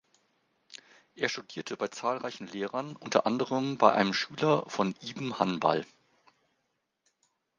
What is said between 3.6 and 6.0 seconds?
bei einem Schüler von Ibn Hanbal.